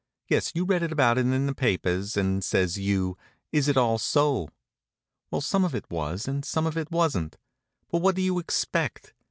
[0.27, 3.19] Yes, you read about it in the papers, and says you:
[3.51, 4.49] "Is it all so?"
[5.29, 7.37] Well, some of it was, and some of it wasn't.
[7.91, 9.13] But what do you expect?